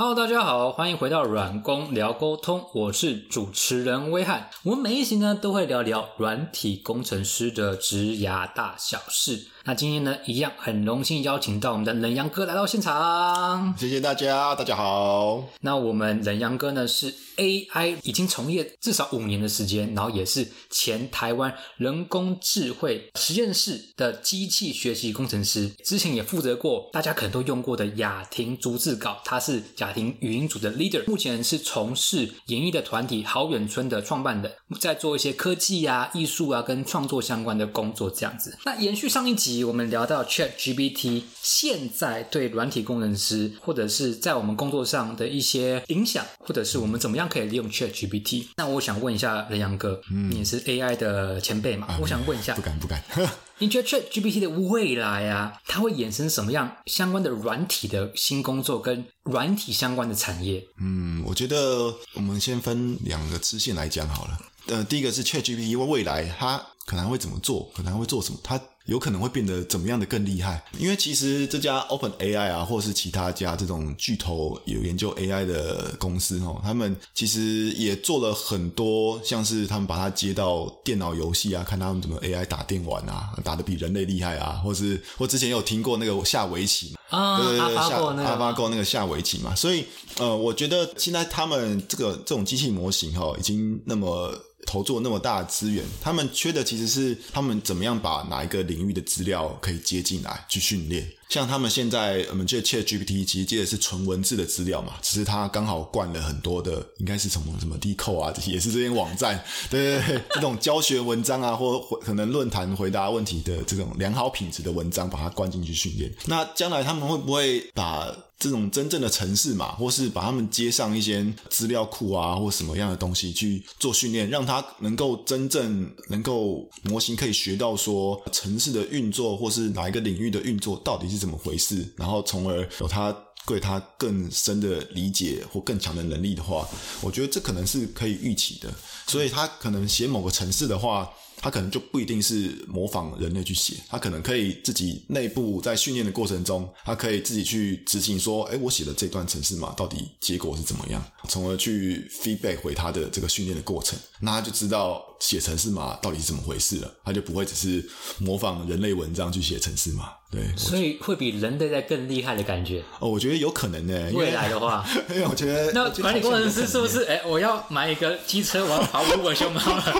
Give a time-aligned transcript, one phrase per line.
[0.00, 4.48] Hello，大家好，欢迎回到软工聊沟通，我是主持人威汉。
[4.62, 9.48] 我们每一集呢都会聊聊软体工程师的职涯大小事。
[9.64, 13.74] 那今天呢，一样很荣幸邀请到我们的冷阳哥来到现场。
[13.76, 15.44] 谢谢大家，大家好。
[15.60, 38.58] 那我们冷阳哥呢是 AI 已经从业至少五年的时间，然后也是前台湾人工智慧实验室的机器学习工程师，之前也负责过大家可能都用过的雅婷逐字稿，他是雅婷语音组的 leader，目前是从事演艺的团体好远村的创办人，在做一些科技啊、艺术啊跟创作相关的工作这样子。
[38.66, 39.64] 那延续上一集。
[39.70, 48.48] 我们聊到 Chat GPT 现在对软体工程师或者是在我们工作上的一些影响，或者是我们怎么样可以利用 Chat GPT。
[48.56, 51.96] 那我想问一下任阳哥，你也是 AI 的前辈嘛？
[52.02, 53.02] 我想问一下，不敢不敢。
[53.58, 60.62] 你觉得 Chat GPT 的未来啊，它会衍生什么样相关的软体的新工作跟软体相关的产业？
[60.80, 64.38] 嗯，我觉得我们先分两个支线来讲好了。
[64.66, 68.60] 呃，第一个是 Chat GPT，因为未来它可能会怎么做，可能会做什么，它。
[68.90, 70.60] 有可能会变得怎么样的更厉害？
[70.76, 89.84] 因为其实这家 Open AI 啊，或是其他家这种巨头有研究 AI 的公司哦，他们其实也做了很多，像是他们把它接到电脑游戏啊，看他们怎么 AI 打电玩啊，打得比人类厉害啊，或是我之前有听过那个下围棋嘛，啊，对对对，下阿巴狗那个下围棋嘛，所以
[90.18, 94.34] 呃，我觉得现在他们这个这种机器模型哈，已经那么。
[94.66, 101.10] 投做那么大的资源，他们缺的其实是他们怎么样把哪一个领域的资料可以接进来去训练。
[101.30, 116.12] 像他们现在，我们这 Chat GPT 其实接的是纯文字的资料嘛，只是它刚好灌了很多的，应该是什么什么 D 扣啊，这些也是这些网站，对 对对， 这种教学文章啊，或可能论坛回答问题的这种良好品质的文章，把它灌进去训练。
[116.26, 131.19] 那将来他们会不会把这种真正的城市嘛，或是把他们接上一些资料库啊，或什么样的东西去做训练，让它能够真正能够模型可以学到说城市的运作，或是哪一个领域的运作到底是。
[131.20, 131.86] 怎么回事？
[131.96, 133.14] 然后从而有他
[133.46, 136.68] 对他更深的理解或更强的能力的话，
[137.00, 138.72] 我觉得这可能是可以预期的。
[139.06, 141.08] 所以他可能写某个城市的话。
[141.42, 157.88] 他可能就不一定是模仿人类去写，他可能可以自己内部在训练的过程中，他可以自己去执行说，哎，我写的这段程式码到底结果是怎么样，从而去 feedback 回他的这个训练的过程，那他就知道写程式码到底是怎么回事了，他就不会只是
[158.18, 160.08] 模仿人类文章去写程式码。
[160.30, 162.82] 对，所以会比人类在更厉害的感觉。
[163.00, 164.10] 哦，我觉得有可能呢。
[164.12, 167.04] 未来的话， 因为我觉得 那管理工程师是不是？
[167.04, 169.94] 哎，我要买一个机车，我要跑五个熊猫了。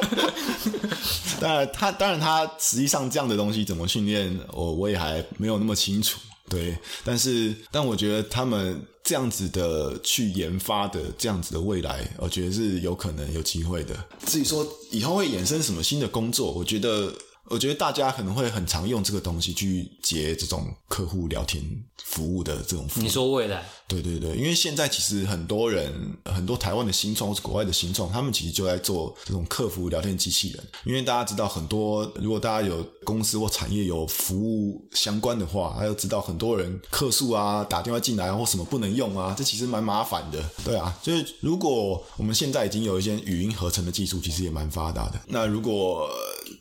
[1.40, 6.20] 当然，他当然他实际上这样的东西怎么训练，我我也还没有那么清楚。
[6.50, 13.94] 对，但是但我觉得他们这样子的去研发的这样子的未来，我觉得是有可能有机会的。
[14.26, 17.10] 至于说以后会衍生什么新的工作，我觉得。
[17.46, 21.60] 我觉得大家可能会很常用这个东西去接这种客户聊天
[22.04, 23.02] 服务的这种服务。
[23.02, 23.68] 你说未来？
[23.90, 25.92] 对对对，因为现在其实很多人，
[26.24, 30.64] 很多台湾的新创或是国外的新创，他们其实就在做这种客服聊天机器人。
[30.84, 40.40] 因为大家知道，很多如果大家有公司或产业有服务相关的话，还要知道很多人客诉啊，打电话进来或什么不能用啊，这其实蛮麻烦的。
[40.64, 45.20] 对啊，就是如果我们现在已经有一些语音合成的技术，其实也蛮发达的。
[45.26, 46.08] 那如果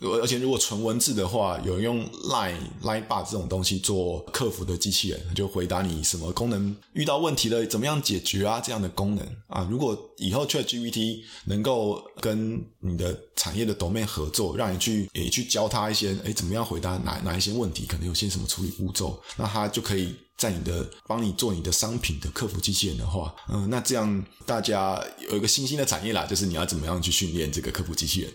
[0.02, 9.68] 而且如果纯文字的话，有用 Line Line Bar 这种东西做客服的机器人，就回答你什么功能遇到问题的，怎么样解决啊这样的功能啊。
[9.70, 20.16] 如果以后 Chat GPT 能够跟你的产业的 domain 合作，让你去也去教他一些，诶，怎么样回答哪哪一些问题，可能有些什么处理步骤，那他就可以。
[20.40, 24.98] 在你的帮你做你的商品的客服机器人的话，嗯，那这样大家
[25.30, 28.32] 有一个新兴的产业啦，就是你要怎么样去训练这个客服机器人？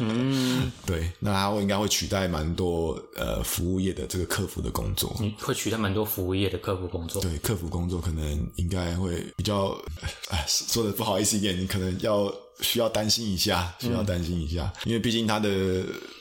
[0.00, 7.20] 嗯， 对，那它会应该会取代蛮多呃服务业的这个客服的工作，会取代蛮多服务业的客服工作。
[7.20, 9.78] 对，客服工作可能应该会比较，
[10.30, 15.48] 哎，说的不好意思一点，你可能要需要担心一下，需要担心一下，因为毕竟他的，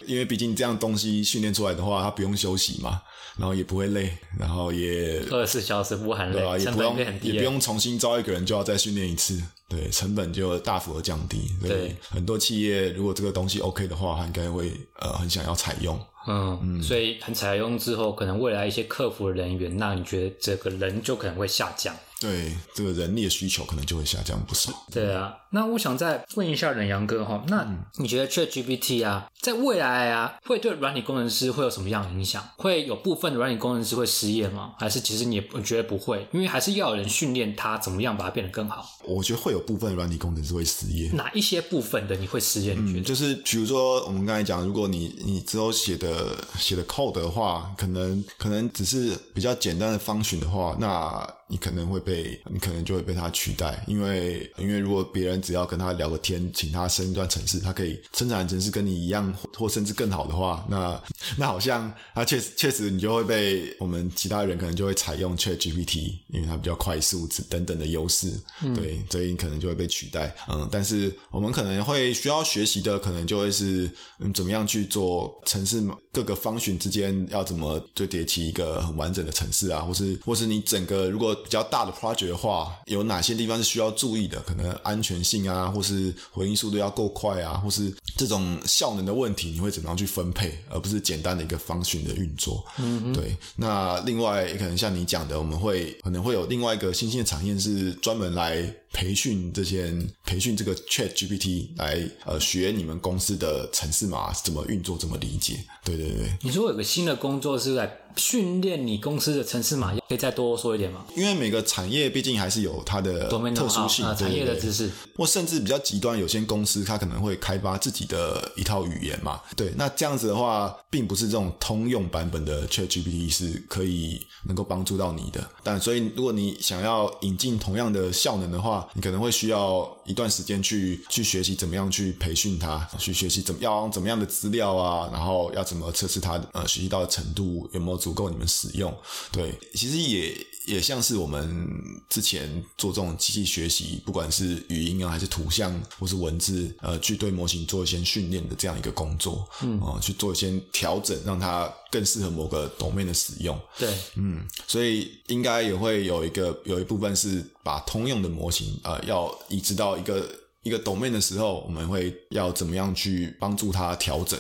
[0.06, 3.01] 因为毕竟这样东西训练出来的话，他不用休息嘛。
[3.35, 11.50] 然后也不会累，然后也二十四小时不含累，也不用也不用重新招一个人就要再训练一次，对，成本就大幅的降低。
[11.59, 16.00] 对，很多企业如果这个东西 OK 的话，他应该会呃很想要采用。
[16.28, 21.96] 嗯，所以很采用之后，可能未来一些客服人员，那你觉得这个人就可能会下降？
[22.20, 24.72] 对这个人力的需求可能就会下降不少。
[24.90, 27.68] 对啊，那我想再问一下冷阳哥哈，那
[27.98, 32.42] 你觉得 ChatGPT 啊，在未来啊，会对软体工程师会有什么样的影响？
[32.56, 34.74] 会有部分的软体工程师会失业吗？
[34.80, 36.26] 还是其实你也觉得不会？
[36.31, 38.88] 因为还是要有人训练他怎么样把它变得更好。
[39.04, 41.10] 我觉得会有部分软体工程师会失业。
[41.12, 42.74] 哪一些部分的你会失业？
[42.74, 43.04] 你觉得？
[43.04, 46.12] 就是比如说我们刚才讲，如果你你之后写的
[46.57, 61.01] 写的 code 的话，可能可能只是比较简单的方选的话，那你可能会被你可能就会被他取代，因为因为如果别人只要跟他聊个天，请他生一段程式，他可以生产程式跟你一样或甚至更好的话，那
[61.38, 68.31] 那好像他确实确实你就会被我们其他人可能就会采用 Chat GPT，因为它比较快速等等的优势，
[68.75, 70.33] 对，所以你可能就会被取代。
[70.50, 73.89] 嗯，但是我们可能会需要学习的，可能就会是
[74.19, 75.81] 嗯怎么样去做程式
[76.13, 84.39] 各个方选之间要怎么堆叠起一个很完整的城市啊，或是或是你整个如果比较大的 project 的话，有哪些地方是需要注意的？
[84.42, 92.63] 可能安全性啊，或是回应速度要够快啊，或是这种效能的问题，你会怎么样去分配，而不是简单的一个方询的运作？
[92.77, 93.36] 嗯，对。
[93.56, 98.62] 那另外可能像你讲的，我们会可能会有另外一个新兴的产业是专门来
[98.94, 99.94] 培训这些
[100.24, 105.66] 培训这个 Chat GPT 来呃学你们公司的城市码怎么运作，怎么理解？
[105.84, 106.31] 对对对。
[106.42, 108.00] 你说有个新的工作是在。
[108.15, 111.04] 训练你公司的城市码，可以再多说一点吗？
[111.15, 119.42] 因为每个产业毕竟还是有它的特殊性，产业的知识，或甚至比较极端，有些公司它可能会开发自己的一套语言嘛。
[119.56, 125.44] 对，那这样子的话，并不是这种通用版本的 ChatGPT 是可以能够帮助到你的。
[125.63, 138.03] 但所以，如果你想要引进同样的效能的话，你可能会需要一段时间去去学习怎么样去培训它，去学习怎么要怎么样的资料啊，然后要怎么测试它呃学习到的程度有没有。
[138.04, 138.94] 足够你们使用，
[139.32, 140.36] 对，其实也
[140.66, 141.66] 也像是我们
[142.10, 160.30] 之前做这种机器学习，不管是语音啊，还是图像，或是文字，呃，去对模型做一些训练的这样一个工作，嗯，啊，去做一些调整，让它更适合某个 domain 的使用，对，嗯，所以应该也会有一个有一部分是把通用的模型，呃，要移植到一个
[160.64, 164.38] 一个 domain 的时候，我们会要怎么样去帮助它调整。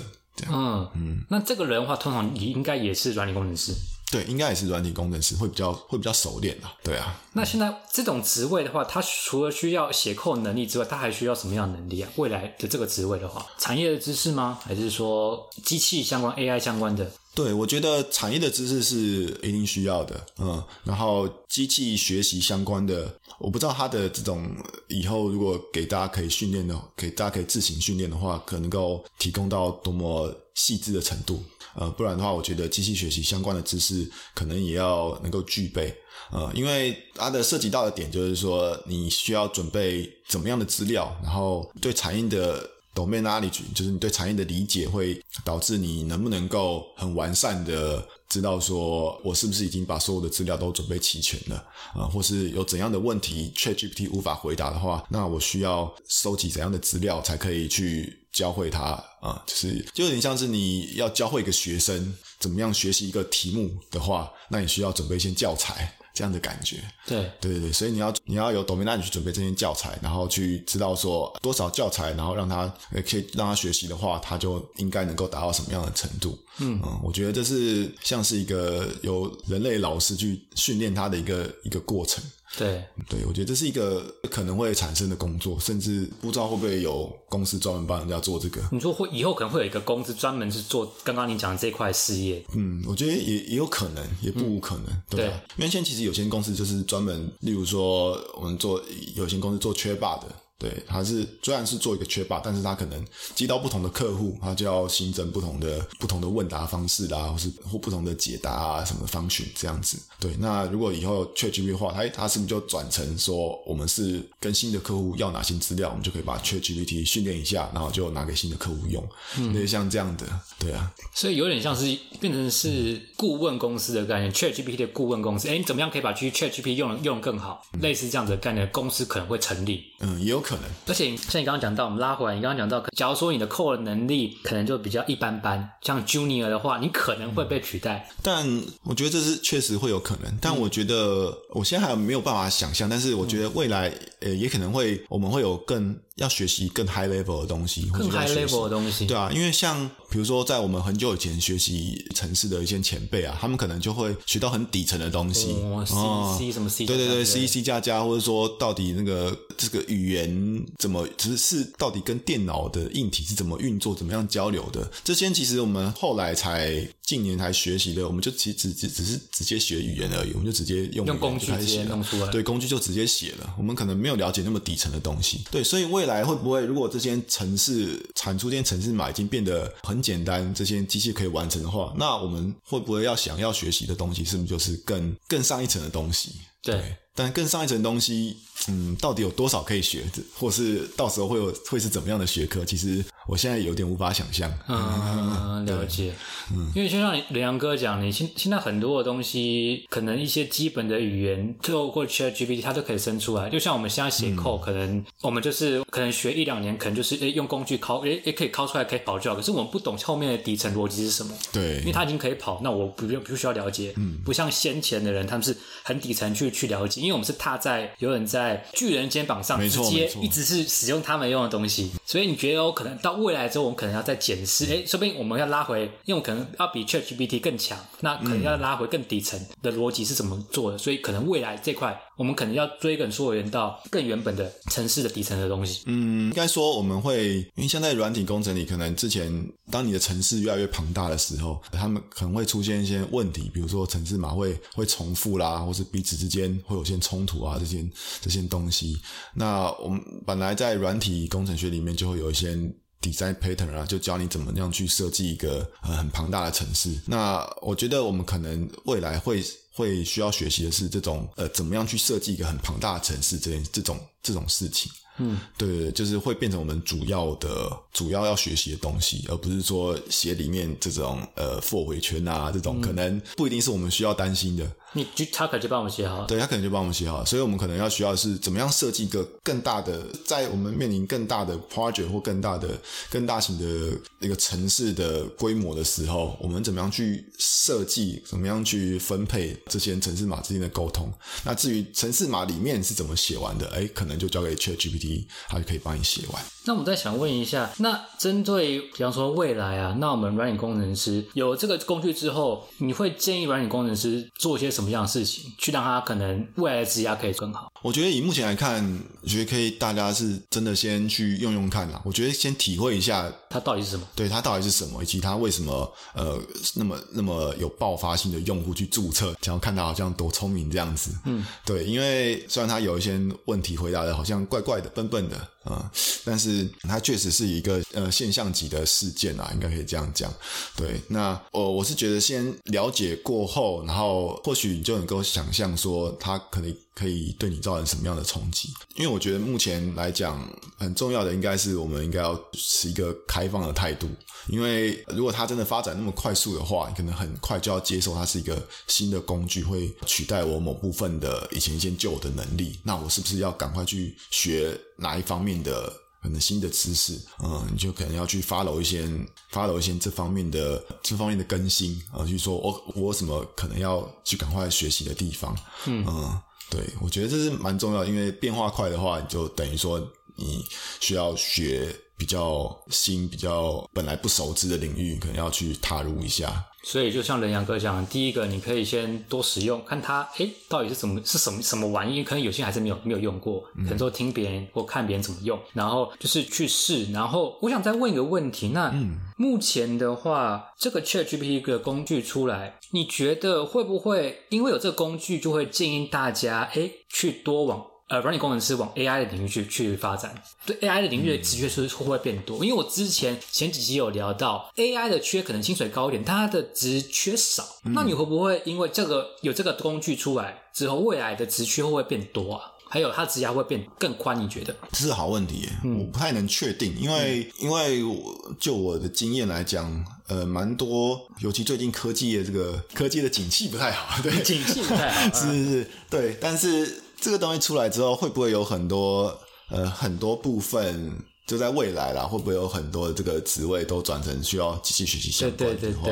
[0.51, 3.73] 嗯嗯，那这个人的话，通常也应该也是软体工程师。
[4.11, 6.67] 对，应该也是软体工程师，会比较会比较熟练的。
[6.83, 7.19] 对啊。
[7.33, 12.09] 那现在这种职位的话，他除了需要写扣能力之外，他还需要什么样的能力啊？
[12.17, 14.59] 未来的这个职位的话，产业的知识吗？
[14.63, 17.11] 还是说机器相关、AI 相关的？
[17.35, 18.95] 对，我觉得产业的知识是
[19.41, 20.25] 一定需要的。
[20.37, 23.13] 嗯，然后机器学习相关的。
[23.39, 24.55] 我不知道它的这种
[24.87, 31.43] 以后如果给大家可以训练的，给大家可以自行训练的话，可能够提供到多么细致的程度。
[31.75, 35.93] 呃，不然的话，我觉得机器学习相关的知识可能也要能够具备。
[36.31, 48.07] 呃，因为它的涉及到的点就是说，你需要准备怎么样的资料，然后对产业的 domain knowledge，就是你对产业的理解，会导致你能不能够很完善的。
[48.29, 51.63] 知道说我是不是已经把所有的资料都准备齐全了
[51.93, 52.09] 啊？
[52.11, 58.81] 或是有怎样的问题，ChatGPT 无法回答的话，那我需要收集怎样的资料才可以去教会他
[59.21, 59.43] 啊？
[59.45, 65.95] 就是就有点像是你要教会一个学生怎么样学习一个题目的话，那你需要准备一些教材。
[66.13, 66.77] 这样的感觉，
[67.07, 76.37] 对对对对，所以你要你要有 domain 去准备这些教材，然后去知道说多少教材，然后让他可以让他学习的话，他就应该能够达到什么样的程度。
[76.59, 82.23] 嗯嗯，我觉得这是像是一个由人类老师去训练他的一个一个过程。
[82.57, 88.61] 对对，我觉得这是一个可能会产生的工作，甚至不知道会不会有公司专门帮人家做这个。
[88.71, 92.43] 你说会以后可能会有一个公司专门是做刚刚你讲的这块事业？
[92.55, 94.85] 嗯，我觉得也也有可能，也不无可能。
[95.09, 95.25] 对，
[95.57, 98.81] 因为现在其实有些公司就是专门，例如说我们做
[99.15, 100.27] 有些公司做缺霸的。
[100.59, 103.05] 对，他是虽然是做一个缺霸，但是他可能
[103.35, 109.97] 接到不同的客户，他就要新增不同的不同的问答方式啦，或是或不同的解答啊，什么方式这样子。
[110.19, 119.05] 对，那如果以后 ChatGPT 化，它它是不是就转成说，我们是跟新的客户要哪些资料，我们就可以把 ChatGPT 训练一下，然后就拿给新的客户用，
[119.53, 120.25] 类似像这样的，
[120.59, 120.93] 对啊。
[121.13, 127.61] 所以有点像是变成是顾问公司的概念，ChatGPT 的顾问公司，哎，你怎么样可以把 ChatGPT 用用更好？
[127.81, 129.83] 类似这样子的概念，公司可能会成立。
[129.99, 130.65] 嗯，也有可能。
[130.85, 138.07] 而且像你刚刚讲到，我们拉回来，你刚刚讲到，假如说你的 core 能力可能就比较一般般，像 junior 的话，你可能会被取代。
[138.21, 138.45] 但
[138.83, 140.37] 我觉得这是确实会有可能。
[140.41, 142.89] 但我觉得我现在还没有办法想象。
[142.89, 149.05] 但是我觉得未来呃，也可能会我们会有更要学习更 high level 的东西，更 high level 的东西。
[149.05, 186.31] 对啊，因为像比如说在我们很久以前学习城市的一些前辈啊，他们可能就会学到很底层的东西，哦，C C 什么 C，对对对，C C 加加，或者说到底那个这个语言怎么，只是到底跟电脑的硬体是怎么运作，怎么样交流的，这些其实我们后来才近年才学习的，我们就其实只只只是直接学语言而已，我们就直接用用工具直接弄出来，对，工具就直接写了，我们可能没有了解那么底层的东西，对，所以未来会不会如果这些城市产出这些城市码已经变得很简单，这些机器可以完成的话，那我们会不会要想要学习的东西，是不是就是更更上一层的东西？
[186.61, 186.95] 对。
[187.15, 190.03] 但更上一层东西，嗯，到底有多少可以学，
[190.33, 192.65] 或是到时候会有会是怎么样的学科？
[192.65, 194.51] 其实我现在有点无法想象。
[194.67, 196.13] 嗯，了解。
[196.51, 203.49] 嗯，因为就像梁阳哥讲，你现现在很多的东西，可能一些基本的语言，透过 ChatGPT 它都可以生出来。
[203.49, 209.35] 就像我们现在写 code，可能我们就是可能学一两年，可能就是诶用工具拷，诶也可以拷出来可以跑就好。
[209.35, 211.31] 可是我们不懂后面的底层逻辑是什么。
[211.51, 213.93] 对，因为它已经可以跑，那我不用不需要了解。
[213.97, 217.02] 嗯，不像先前的人，他们是很底层去去了解。
[217.03, 231.99] 因为我们是踏在有人在巨人肩膀上，直接一直是使用他们用的东西，所以你觉得有可能到未来之后，我们可能要再检视，哎，说不定我们要拉回，因为我可能要比 ChatGPT 更强，那可能要拉回更底层的逻辑是怎么做的，所以可能未来这块。
[232.15, 235.83] 我们可能要追根溯源到更原本的城市的底层的东西。
[235.87, 239.31] 嗯，应该说我们会，因为现在软体工程里，可能之前
[239.71, 247.83] 当你的城市越来越庞大的时候，他们可能会出现一些问题，比如说城市码会会重复啦，或是彼此之间会有些冲突啊，这些
[248.21, 248.97] 这些东西。
[249.33, 252.55] 那我们本来在软体工程学里面就会有一些
[253.01, 256.91] design pattern 啊，就教你怎么样去设计一个呃很庞大的城市。
[257.07, 259.43] 那我觉得我们可能未来会。
[259.73, 264.91] 会需要学习的是这种呃，怎么样去设计一个很庞大的城市这件这种这种事情。
[265.19, 274.67] 嗯，对对，就是会变成我们主要的、主要要学习的东西，而不是说写里面这种呃 for 回圈啊，这种可能不一定是我们需要担心的。
[274.95, 282.79] 你就他可能就帮我们写好，对他可能就帮我们写好，所以我们可能要需要的是怎么样设计一个更大的，在我们面临更大的 project 或更大的、
[283.11, 291.11] 更大型的一个城市的规模的时候，我们怎么样去设计，怎么样去分配这些城市码之间的沟通？
[291.43, 296.43] 那至于城市码里面是怎么写完的，哎，可能就交给 ChatGPT，它就可以帮你写完。
[296.65, 307.69] 那我再想问一下，那针对比方说未来啊，那我们软件工程师有这个工具之后，你会建议软件工程师做些什么样的事情，去让他可能未来的职业可以更好？
[307.81, 308.81] 我觉得以目前来看，
[309.21, 312.01] 我觉得可以，大家是真的先去用用看啦。
[312.05, 316.41] 我觉得先体会一下它到底是什么，对它到底是什么，以及它为什么呃
[316.75, 321.11] 那么那么有爆发性的用户去注册，想要看他好像多聪明这样子。
[321.25, 325.91] 嗯，对，因为虽然他有一些问题回答的好像怪怪的、笨笨的啊，
[326.23, 330.33] 但是它确实是一个呃现象级的事件啊，应该可以这样讲。
[330.75, 336.75] 对，那我我是觉得先了解过后，然后或许你就能够想象说它可能。
[336.95, 338.69] 可以对你造成什么样的冲击？
[338.97, 344.07] 因为我觉得目前来讲，很重要的应该是我们应该要持一个开放的态度。
[344.47, 352.77] 因为如果它真的发展那么快速的话，你可能很快就要接受它是一个新的工具，会取代我某部分的以前一些旧的能力。
[352.83, 357.19] 那我是不是要赶快去学哪一方面的可能新的知识？
[357.43, 359.07] 嗯，你就可能要去 follow 一些
[359.51, 365.55] follow 一些这方面的这方面的更新啊，去说我我什么可能要去赶快学习的地方？
[365.85, 366.41] 嗯。
[366.69, 369.99] 对，我觉得这是蛮重要，因为变化快的话，你就等于说
[370.35, 370.65] 你
[370.99, 376.63] 需要学比较新、比较本来不熟知的领域，可能要去踏入一下。
[376.85, 382.23] 所以，就像仁阳哥讲，第一个你可以先多使用，看它，哎，到底是怎么是什么什么玩意？
[382.23, 387.11] 可能有些还是没有没有用过，可能说听别人或看别人怎么用，然后就是去试。
[387.11, 388.93] 然后，我想再问一个问题，那
[389.35, 397.85] 目前的话，这个 Chat GPT 的工具出来，你觉得会不会因为有这个工具，就会建议大家，哎，去多往？
[398.09, 402.63] 呃，软体工程师往 AI 的领域去去发展，对 AI 的领域的职缺是会不会变多？
[402.63, 407.65] 因为我之前前几集有聊到 AI 的缺可能薪水高一点，它的职缺少。
[407.85, 412.71] 那你会不会因为这个有这个工具出来之后，未来的职缺会不会变多啊？
[412.89, 414.39] 还有它职涯会变更宽？
[414.39, 414.75] 你觉得？
[414.91, 427.02] 这是好问题，我不太能确定，因为因为我就我的经验来讲，呃，蛮多，尤其最近科技的这个科技的景气不太好，对，景气不太好， 是是是，对，但是。
[427.23, 429.39] 这个东西出来之后，会不会有很多
[429.69, 432.23] 呃很多部分就在未来啦？
[432.23, 436.09] 会不会有很多的这个职位都转成需要机器学习相关的话？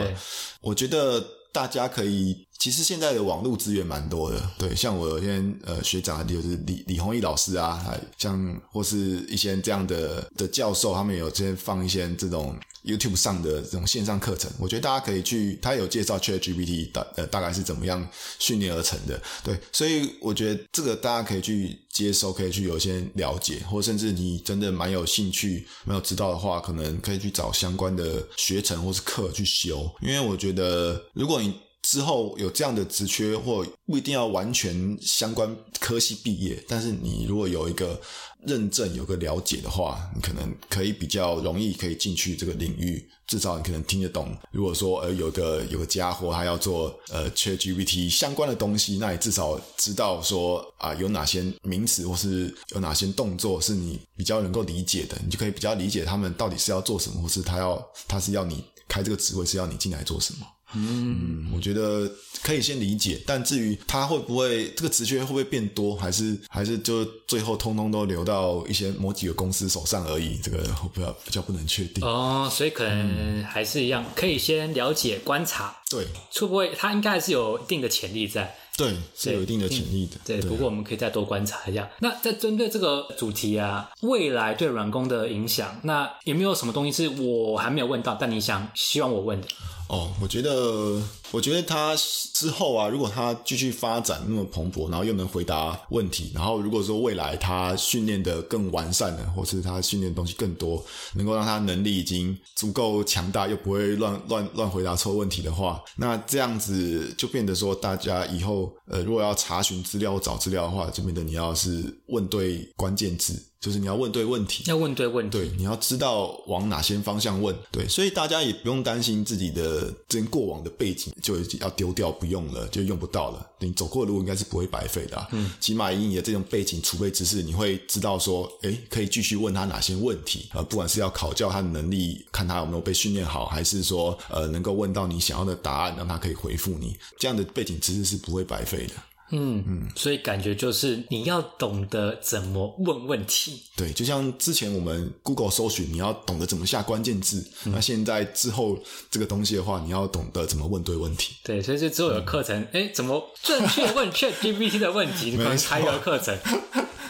[0.62, 38.00] 我觉得大家可以，其实现在的网络资源蛮多的，对，像我有天呃学长就是李李宏毅老师啊，还像或是一些这样的的教授，他们有之前放一些这种 YouTube 上的这种线上课程，我觉得大家可以去，他有介绍 ChatGPT 大呃大概是怎么样训练而成的，对，所以我觉得这个大家可以去接收，可以去有些了解，或甚至你真的蛮有兴趣、没有知道的话，可能可以去找相关的学程或是课去修，因为我觉得如果你之后有这样的职缺，或不一定要完全相关科系毕业，但是你如果有一个
[38.46, 44.36] 认证、有个了解的话，你可能可以比较容易可以进去这个领域，至少你可能听得懂。
[44.52, 60.46] 如果说呃有个有个家伙他要做呃 ChatGPT 相关的东西，那你至少知道说啊有哪些名词或是有哪些动作是你比较能够理解的，你就可以比较理解他们到底是要做什么，或是他要他是要你开这个职位是要你进来做什么。
[60.76, 62.10] 嗯，我觉得
[62.42, 72.04] 可以先理解，但至于它会不会这个职缺会不会变多，还是还是就最后通通都流到一些某几个公司手上而已，这个我不要比较不能确定。
[72.04, 78.56] 哦，所以可能还是一样，可以先了解观察，对，会不会它应该还是有一定的潜力在。
[78.78, 80.18] 对，是有一定的潜力的。
[80.26, 81.88] 对，不过我们可以再多观察一下。
[82.00, 89.48] 那在针对这个主题啊，未来对软工的影响，那有没有什么东西是我还没有问到，但你想希望我问的？
[89.92, 91.96] 哦，我觉得，我觉得他
[92.34, 100.84] 之后啊，如果他继续发展那么蓬勃，然后又能回答问题，然后如果说未来他训练的更完善了，或是他训练的东西更多，
[101.16, 113.48] 能够让他能力已经足够强大，又不会乱乱乱回答错问题的话，那这样子就变得说，大家以后呃，如果要查询资料、找资料的话，就变得你要是问对关键字。
[113.62, 123.46] 就是你要问对问题，要问对问题，对，你要知道往哪些方向问，对，所以大家也不用担心自己的这过往的背景就已经要丢掉不用了，就用不到了。
[123.60, 130.64] 你走过的路应该是不会白费的，嗯，起码以你的这种背景储备知识，你会知道说，诶，可以继续问他哪些问题呃？
[130.64, 138.94] 不管是要考教他的能力，看他有没有被训练好，还是说，呃，能够问到你想要的答案，让他可以回复你，这样的背景知识是不会白费的。
[139.32, 143.62] 嗯嗯，所以感觉就是你要懂得怎么问问题。
[143.76, 147.46] 对，就像之前我们 Google 搜寻，你要懂得怎么下关键字。
[147.66, 148.78] 那现在之后
[149.10, 151.36] 这个东西的话，你要懂得怎么问对问题。
[151.44, 155.36] 对，所以之后有课程，哎，怎么正确问 Chat GPT 的问题？
[155.38, 156.38] 可能开一个课程。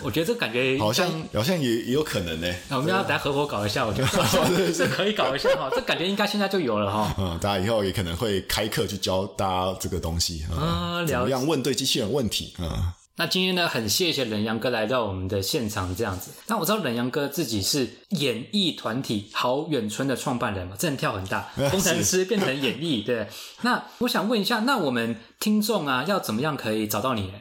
[0.04, 2.52] 我觉得这感觉好像好像也也有可能呢。
[2.70, 5.70] 我们要来合伙搞一下，我觉得 这可以搞一下哈。
[5.72, 7.16] 这感觉应该现在就有了哈。
[7.20, 12.98] 嗯， 大家以后也可能会开课去教大家这个东西啊，怎么样问对机器人问题啊。
[13.18, 16.32] 那今天呢，很谢谢冷阳哥来到我们的现场这样子。
[16.48, 23.28] 那我知道冷阳哥自己是演艺团体好远村的创办人嘛，真的跳很大， 工程师变成演艺，对。
[23.62, 27.32] 那我想问一下，那我们听众啊，要怎么样可以找到你？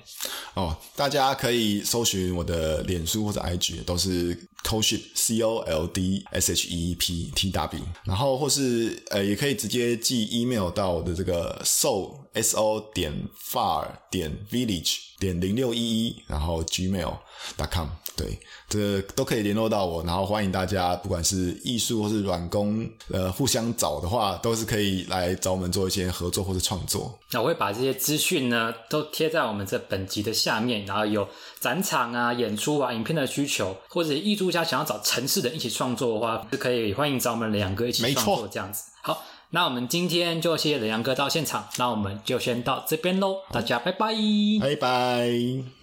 [0.54, 11.60] 哦，大家可以搜寻我的脸书或者 IG，都是 Coldship C O L D S H E P T W，然后或是呃，也可以直接寄 email 到我的这个
[11.64, 13.12] soul S O 点
[13.52, 15.10] far 点 village。
[15.20, 18.38] 点零六一一，然后 gmail.com，对，
[18.70, 27.18] 这都可以联络到我，然后欢迎大家，不管是艺术或是软工，呃，互相找的话，都是可以来找我们做一些合作或者创作。
[27.32, 31.28] 那我会把这些资讯呢，都贴在我们这本集的下面，然后有
[31.60, 38.90] 展场啊、演出啊、影片的需求，或者艺术家想要找城市的一起创作的话，是可以欢迎找我们两个一起创作这样子。
[39.02, 39.22] 好。
[39.52, 44.14] 那我们今天就谢谢冷阳哥到现场，那我们就先到这边喽，大家拜拜，
[44.60, 45.28] 拜拜。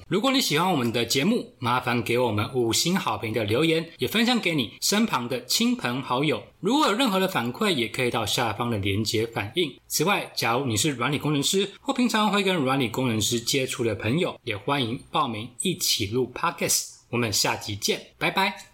[0.07, 6.41] 如果你喜欢我们的节目，麻烦给我们五星好评的留言，也分享给你身旁的亲朋好友。
[6.61, 9.77] 如果有任何的反馈，也可以到下方的连接反映。
[9.85, 16.96] 此外，假如你是软体工程师或平常会跟软体工程师接触的朋友，也欢迎报名一起录 Podcast。
[17.09, 18.67] 我们下集见，拜拜。